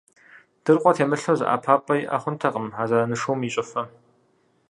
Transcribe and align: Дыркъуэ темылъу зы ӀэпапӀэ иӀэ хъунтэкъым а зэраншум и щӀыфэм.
Дыркъуэ 0.63 0.91
темылъу 0.95 1.37
зы 1.39 1.45
ӀэпапӀэ 1.49 1.95
иӀэ 2.05 2.17
хъунтэкъым 2.21 2.67
а 2.81 2.83
зэраншум 2.89 3.39
и 3.47 3.49
щӀыфэм. 3.53 3.87